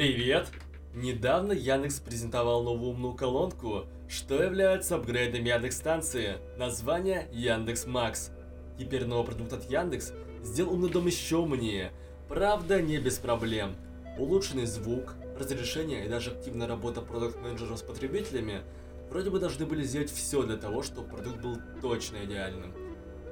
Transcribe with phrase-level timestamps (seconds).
[0.00, 0.46] Привет!
[0.94, 6.38] Недавно Яндекс презентовал новую умную колонку, что является апгрейдом Яндекс станции.
[6.56, 8.30] Название Яндекс Макс.
[8.78, 11.92] Теперь новый продукт от Яндекс сделал умный дом еще умнее.
[12.30, 13.76] Правда, не без проблем.
[14.16, 18.62] Улучшенный звук, разрешение и даже активная работа продукт-менеджеров с потребителями
[19.10, 22.72] вроде бы должны были сделать все для того, чтобы продукт был точно идеальным.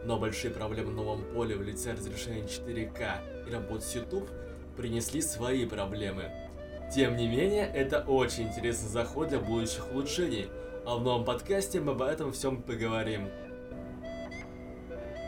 [0.04, 4.28] Но большие проблемы в новом поле в лице разрешения 4К и работы с YouTube
[4.76, 6.30] принесли свои проблемы.
[6.94, 10.48] Тем не менее, это очень интересный заход для будущих улучшений,
[10.86, 13.28] а в новом подкасте мы об этом всем поговорим.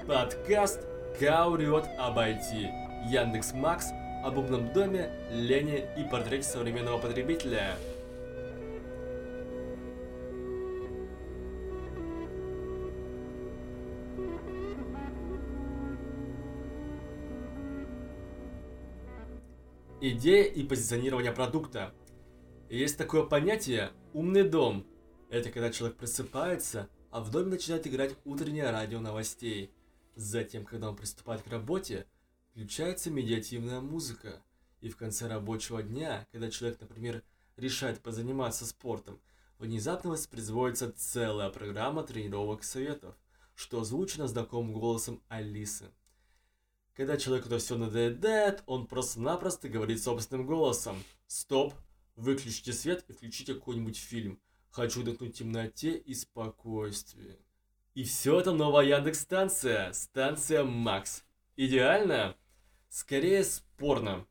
[0.09, 0.81] Подкаст
[1.19, 3.89] «Каурет об IT» Яндекс Макс
[4.25, 7.77] об умном доме, Лене и портрете современного потребителя.
[20.03, 21.93] Идея и позиционирование продукта.
[22.71, 24.87] Есть такое понятие «умный дом».
[25.29, 29.75] Это когда человек просыпается, а в доме начинает играть утреннее радио новостей.
[30.17, 32.07] Затем, когда он приступает к работе,
[32.51, 34.43] включается медиативная музыка.
[34.81, 37.23] И в конце рабочего дня, когда человек, например,
[37.59, 39.21] решает позаниматься спортом,
[39.59, 43.15] внезапно воспроизводится целая программа тренировок советов,
[43.55, 45.91] что озвучено знакомым голосом Алисы.
[46.97, 51.03] Когда человеку это все надоедает, он просто-напросто говорит собственным голосом.
[51.27, 51.75] Стоп,
[52.17, 54.41] выключите свет и включите какой-нибудь фильм.
[54.71, 57.39] Хочу вдохнуть в темноте и спокойствие.
[57.95, 61.25] И все это новая Яндекс-станция, станция Макс.
[61.57, 62.37] Идеально?
[62.89, 64.27] Скорее спорно.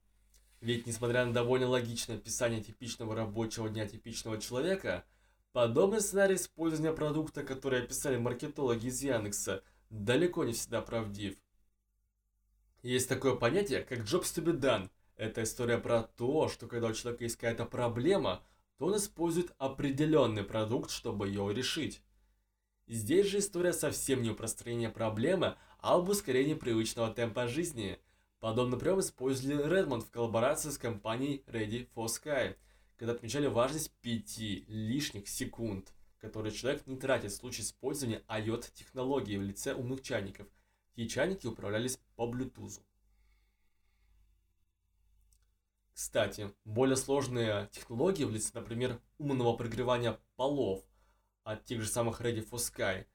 [0.61, 5.05] Ведь несмотря на довольно логичное описание типичного рабочего дня типичного человека,
[5.53, 11.37] подобный сценарий использования продукта, который описали маркетологи из Яндекса, далеко не всегда правдив.
[12.81, 14.89] Есть такое понятие, как jobs to be done.
[15.17, 18.41] Это история про то, что когда у человека есть какая-то проблема,
[18.77, 22.01] то он использует определенный продукт, чтобы ее решить.
[22.87, 27.99] Здесь же история совсем не у простроения проблемы, а об ускорении привычного темпа жизни.
[28.39, 32.55] Подобный прием использовали Redmond в коллаборации с компанией Ready for Sky,
[32.95, 34.39] когда отмечали важность 5
[34.69, 40.47] лишних секунд, которые человек не тратит в случае использования IoT-технологии в лице умных чайников–
[40.95, 42.81] и чайники управлялись по Bluetooth.
[45.93, 50.83] Кстати, более сложные технологии в лице, например, умного прогревания полов
[51.43, 53.05] от тех же самых Ready for Sky,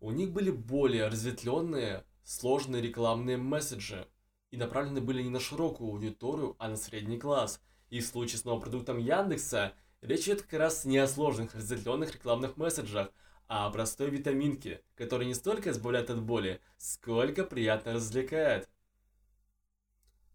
[0.00, 4.08] у них были более разветвленные, сложные рекламные месседжи
[4.50, 7.60] и направлены были не на широкую аудиторию, а на средний класс.
[7.90, 12.14] И в случае с новым продуктом Яндекса речь идет как раз не о сложных разветвленных
[12.14, 13.10] рекламных месседжах,
[13.48, 18.68] а о простой витаминке, которая не столько избавляет от боли, сколько приятно развлекает.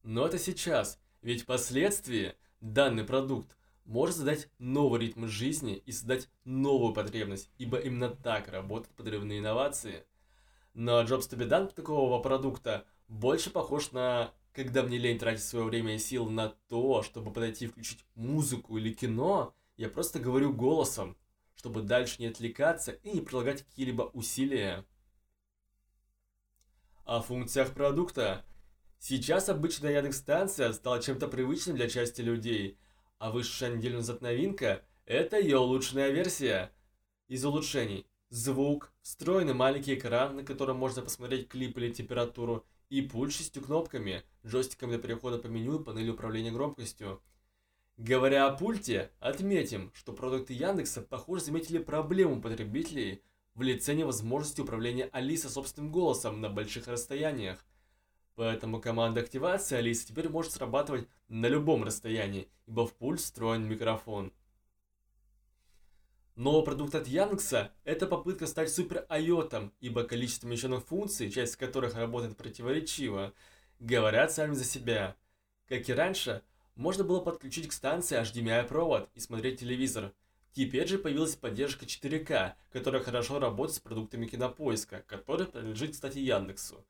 [0.03, 6.94] Но это сейчас, ведь впоследствии данный продукт может задать новый ритм жизни и создать новую
[6.94, 10.06] потребность, ибо именно так работают подрывные инновации.
[10.73, 16.00] Но be done такого продукта больше похож на когда мне лень тратить свое время и
[16.00, 21.18] сил на то, чтобы подойти и включить музыку или кино, я просто говорю голосом,
[21.63, 24.84] чтобы дальше не отвлекаться и не прилагать какие-либо усилия.
[27.06, 28.44] О функциях продукта.
[29.00, 32.78] Сейчас обычная Яндекс-станция стала чем-то привычным для части людей,
[33.18, 36.69] а вышедшая неделю назад новинка– это ее улучшенная версия.
[37.29, 43.31] Из улучшений– звук, встроенный маленький экран, на котором можно посмотреть клип или температуру, и пульт
[43.31, 47.22] шестью кнопками, джойстиком для перехода по меню и панели управления громкостью–
[47.97, 53.21] Говоря о пульте, отметим, что продукты Яндекса, похоже, заметили проблему потребителей
[53.53, 57.63] в лице невозможности управления Алисой собственным голосом на больших расстояниях.
[58.35, 64.33] Поэтому команда активации Алисы теперь может срабатывать на любом расстоянии, ибо в пульт встроен микрофон.
[66.35, 71.93] Новый продукт от Яндекса– это попытка стать супер айотом, ибо количество мещенных функций, часть которых
[71.93, 73.34] работает противоречиво,
[73.79, 75.16] говорят сами за себя.
[75.67, 76.41] Как и раньше–
[76.75, 80.14] можно было подключить к станции HDMI провод и смотреть телевизор.
[80.53, 86.85] Теперь же появилась поддержка 4К, которая хорошо работает с продуктами кинопоиска, который принадлежит, кстати, Яндексу.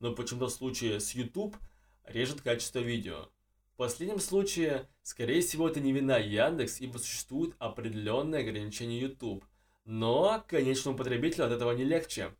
[0.00, 1.56] Но почему-то в случае с YouTube
[2.04, 3.28] режет качество видео.
[3.74, 9.44] В последнем случае, скорее всего, это не вина Яндекс, ибо существует определенное ограничение YouTube.
[9.84, 12.34] Но конечному потребителю от этого не легче.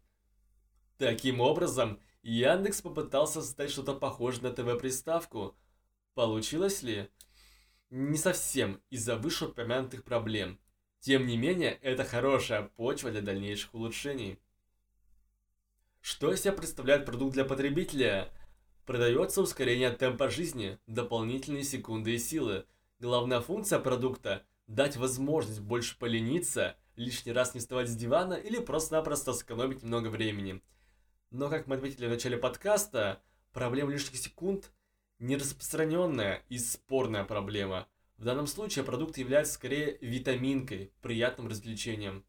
[0.97, 5.56] Таким образом, Яндекс попытался создать что-то похожее на ТВ-приставку–
[6.19, 7.09] Получилось ли?
[7.91, 10.59] Не совсем из-за вышеупомянутых проблем.
[10.99, 14.41] Тем не менее, это хорошая почва для дальнейших улучшений.
[16.00, 18.32] Что из себя представляет продукт для потребителя?
[18.85, 22.67] Продается ускорение темпа жизни, дополнительные секунды и силы,
[22.99, 29.35] Главная функция продукта– дать возможность больше полениться, лишний раз не вставать с дивана или просто-напросто
[29.35, 30.62] сэкономить немного времени.
[31.31, 33.23] Но, как мы отметили в начале подкаста,
[33.53, 34.73] проблема лишних секунд–
[35.19, 37.88] не распространенная и спорная проблема.
[38.17, 42.25] В данном случае продукт является скорее витаминкой, приятным развлечением.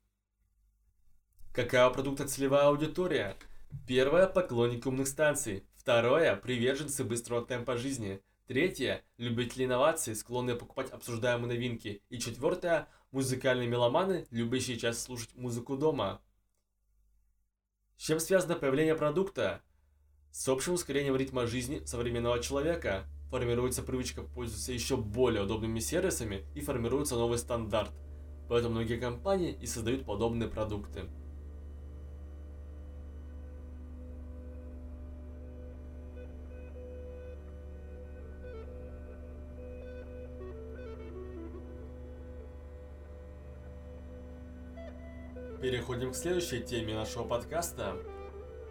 [1.53, 3.35] Какая у продукта целевая аудитория?
[3.87, 5.65] Первое– поклонники умных станций.
[5.75, 8.21] Второе– приверженцы быстрого темпа жизни.
[8.47, 12.03] Третье– любители инноваций, склонные покупать обсуждаемые новинки.
[12.09, 16.21] И четвертое– музыкальные меломаны, любящие часто слушать музыку дома.
[17.97, 19.61] С чем связано появление продукта?
[20.31, 23.05] С общим ускорением ритма жизни современного человека.
[23.31, 27.91] Формируется привычка пользоваться еще более удобными сервисами и формируется новый стандарт.
[28.47, 31.05] Поэтому многие компании и создают подобные продукты.
[45.61, 47.97] Переходим к следующей теме нашего подкаста.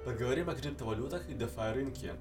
[0.08, 2.14] Поговорим о криптовалютах и DeFi рынке.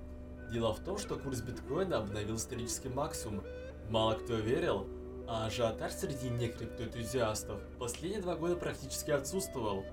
[0.51, 3.45] Дело в том, что курс биткоина обновил исторический максимум.
[3.89, 4.86] Мало кто верил,
[5.25, 9.86] а ажиотаж среди некриптоэнтузиастов последние два года практически отсутствовал.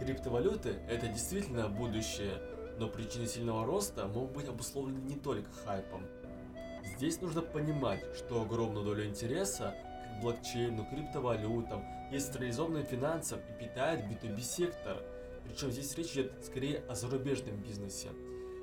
[0.00, 2.40] Криптовалюты– это действительно будущее,
[2.78, 6.06] но причины сильного роста могут быть обусловлены не только хайпом.
[6.96, 9.74] Здесь нужно понимать, что огромную долю интереса
[10.16, 15.02] к блокчейну, криптовалютам– есть централизованным финансам и питает B2B сектор.
[15.48, 18.10] Причем здесь речь идет скорее о зарубежном бизнесе.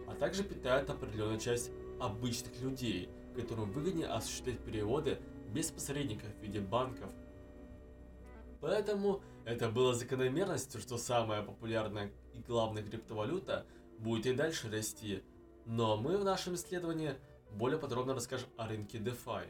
[0.07, 5.19] А также питает определенную часть обычных людей, которым выгоднее осуществлять переводы
[5.51, 7.09] без посредников в виде банков.
[8.61, 13.65] Поэтому это было закономерностью, что самая популярная и главная криптовалюта
[13.99, 15.23] будет и дальше расти.
[15.65, 17.15] Но мы в нашем исследовании
[17.51, 19.47] более подробно расскажем о рынке DeFi.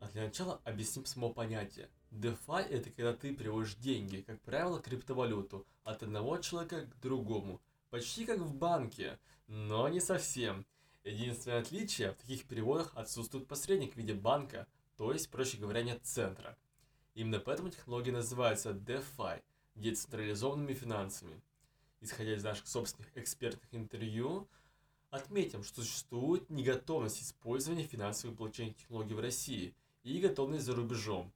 [0.00, 1.88] А для начала объясним само понятие.
[2.10, 7.60] DeFi– это когда ты переводишь деньги, как правило, криптовалюту, от одного человека к другому.
[7.90, 10.66] Почти как в банке, но не совсем.
[11.04, 14.66] Единственное отличие– в таких переводах отсутствует посредник в виде банка,
[14.96, 16.56] то есть, проще говоря, нет центра.
[17.14, 19.42] Именно поэтому технология называется DeFi–
[19.76, 21.40] децентрализованными финансами.
[22.00, 24.48] Исходя из наших собственных экспертных интервью,
[25.10, 31.32] отметим, что существует неготовность использования финансовых блокчейн-технологий в России и готовность за рубежом.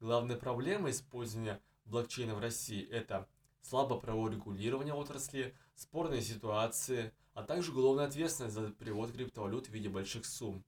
[0.00, 3.28] Главная проблема использования блокчейна в России– это
[3.60, 9.90] слабое правовое регулирование отрасли, спорные ситуации, а также уголовная ответственность за перевод криптовалют в виде
[9.90, 10.64] больших сумм.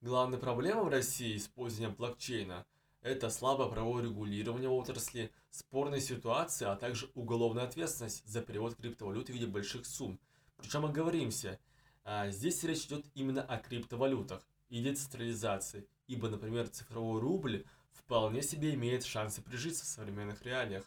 [0.00, 2.64] Главная проблема в России использования блокчейна–
[3.02, 9.32] это слабое правовое регулирование отрасли, спорные ситуации, а также уголовная ответственность за перевод криптовалют в
[9.32, 10.18] виде больших сумм.
[10.56, 11.60] Причем оговоримся,
[12.02, 18.74] а, здесь речь идет именно о криптовалютах и децентрализации, ибо, например, цифровой рубль вполне себе
[18.74, 20.84] имеет шансы прижиться в современных реалиях.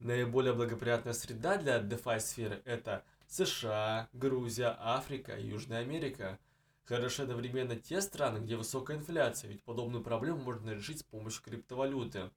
[0.00, 6.38] Наиболее благоприятная среда для DeFi сферы это США, Грузия, Африка и Южная Америка.
[6.84, 12.30] Хороши одновременно те страны, где высокая инфляция, ведь подобную проблему можно решить с помощью криптовалюты.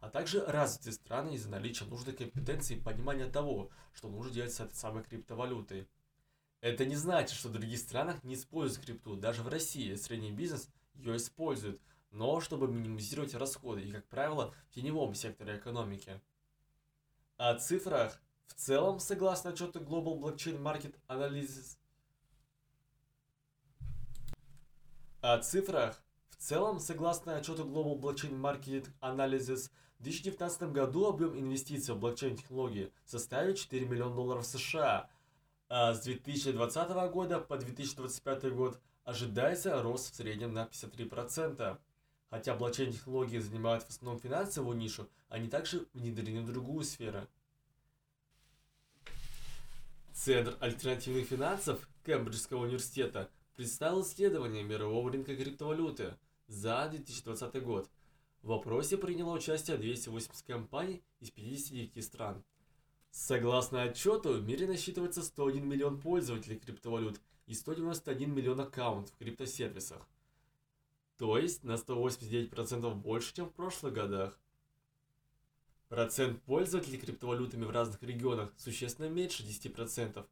[0.00, 4.60] А также развитые страны из-за наличия нужной компетенции и понимания того, что нужно делать с
[4.60, 5.88] этой самой криптовалютой.
[6.60, 9.16] Это не значит, что в других странах не используют крипту.
[9.16, 14.74] Даже в России средний бизнес ее используют, но чтобы минимизировать расходы и, как правило, в
[14.74, 16.20] теневом секторе экономики.
[17.36, 21.76] О цифрах в целом, согласно отчету Global Blockchain Market Analysis,
[25.20, 31.94] о цифрах в целом, согласно отчету Global Blockchain Market Analysis, в 2019 году объем инвестиций
[31.94, 35.08] в блокчейн-технологии составит 4 миллиона долларов США,
[35.68, 41.78] а с 2020 года по 2025 год ожидается рост в среднем на 53%.
[42.28, 47.26] Хотя блокчейн-технологии занимают в основном финансовую нишу, они также внедрены в другую сферу.
[50.12, 56.16] Центр альтернативных финансов Кембриджского университета представил исследование мирового рынка криптовалюты
[56.48, 57.88] за 2020 год.
[58.42, 62.44] В вопросе приняло участие 280 компаний из 59 стран.
[63.12, 70.06] Согласно отчету, в мире насчитывается 101 миллион пользователей криптовалют и 191 миллион аккаунтов в криптосервисах.
[71.16, 74.38] То есть на 189% больше, чем в прошлых годах.
[75.88, 80.26] Процент пользователей криптовалютами в разных регионах существенно меньше 10%,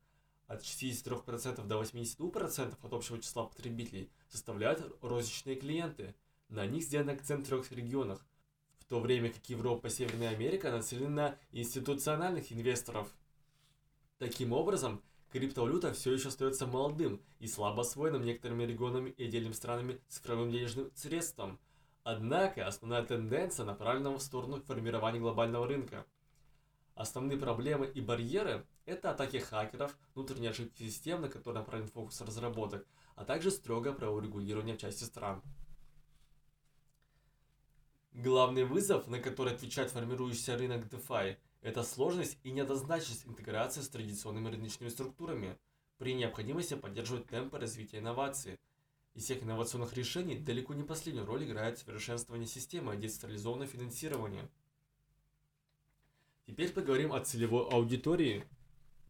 [0.47, 6.15] от 63% до 82% от общего числа потребителей составляют розничные клиенты.
[6.49, 8.25] На них сделан акцент в трех регионах
[8.85, 13.09] в то время как Европа и Северная Америка нацелены на институциональных инвесторов.
[14.19, 15.03] Таким образом,
[15.35, 20.93] Криптовалюта все еще остается молодым и слабо освоенным некоторыми регионами и отдельными странами цифровым денежным
[20.95, 21.59] средством.
[22.05, 26.07] Однако основная тенденция направлена в сторону формирования глобального рынка.
[26.95, 32.87] Основные проблемы и барьеры– это атаки хакеров, внутренние ошибки систем, на которые направлен фокус разработок,
[33.17, 35.43] а также строгое правовое регулирование в части стран.
[38.13, 44.51] Главный вызов, на который отвечает формирующийся рынок DeFi, это сложность и неоднозначность интеграции с традиционными
[44.51, 45.57] рыночными структурами.
[45.97, 48.61] При необходимости поддерживать темпы развития инноваций.
[49.15, 54.47] Из всех инновационных решений далеко не последнюю роль играет совершенствование системы децентрализованного финансирования.
[56.47, 58.45] Теперь поговорим о целевой аудитории.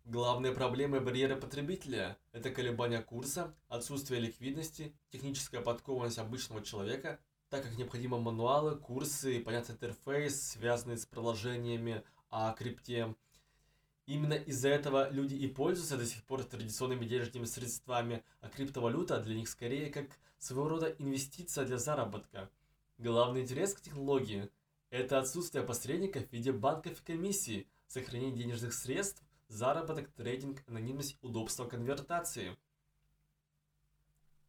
[0.05, 7.19] Главные проблемы и барьеры потребителя– это колебания курса, отсутствие ликвидности, техническая подкованность обычного человека,
[7.49, 12.05] так как необходимы мануалы, курсы, понятный интерфейс, связанные с приложениями,
[12.35, 13.15] о крипте.
[14.07, 19.37] Именно из-за этого люди и пользуются до сих пор традиционными денежными средствами, а криптовалюта для
[19.37, 20.07] них скорее как
[20.39, 22.51] своего рода инвестиция для заработка.
[22.99, 24.51] Главный интерес к технологии–
[24.91, 31.67] это отсутствие посредников в виде банков и комиссий, сохранение денежных средств, заработок, трейдинг, анонимность, удобство
[31.67, 32.57] конвертации.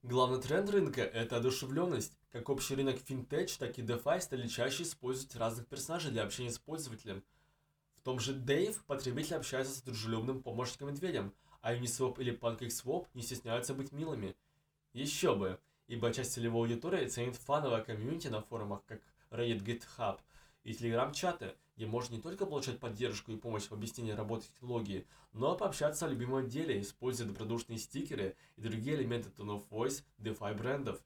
[0.02, 2.18] Главный тренд рынка– это одушевленность.
[2.32, 6.58] Как общий рынок финтеч, так и DeFi стали чаще использовать разных персонажей для общения с
[6.58, 7.24] пользователем–
[8.06, 13.92] том же Dave потребитель общается с дружелюбным помощником-медведем, а Uniswap или PancakeSwap не стесняются быть
[13.92, 14.36] милыми.
[14.94, 20.20] Еще бы, ибо часть целевой аудитории ценит фановое комьюнити на форумах, как Reddit, GitHub
[20.64, 25.56] и Telegram-чаты, где можно не только получать поддержку и помощь в объяснении работы технологии, но
[25.56, 30.56] и пообщаться о любимом деле, используя добродушные стикеры и другие элементы Tone of Voice DeFi
[30.56, 31.04] брендов.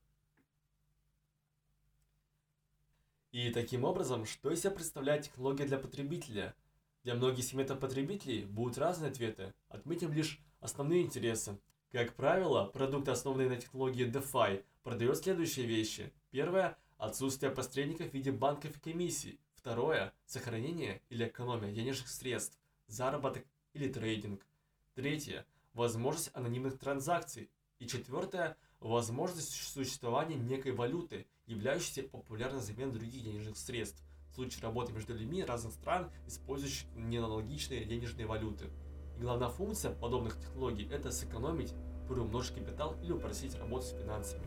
[3.32, 6.53] И таким образом, что из себя представляет технология для потребителя–
[7.03, 9.53] для многих сегментов потребителей будут разные ответы.
[9.70, 11.60] Отметим лишь основные интересы.
[11.91, 16.13] Как правило, продукт, основанный на технологии DeFi, продает следующие вещи.
[16.29, 19.39] Первое– отсутствие посредников в виде банков и комиссий.
[19.56, 24.46] Второе– сохранение или экономия денежных средств, заработок или трейдинг.
[24.94, 27.50] Третье– возможность анонимных транзакций.
[27.79, 34.03] И четвертое– возможность существования некой валюты, являющейся популярной заменой других денежных средств
[34.39, 38.69] случае работы между людьми разных стран, использующих неаналогичные денежные валюты.
[39.17, 41.74] И главная функция подобных технологий– это сэкономить,
[42.08, 44.43] приумножить капитал или упростить работу с финансами.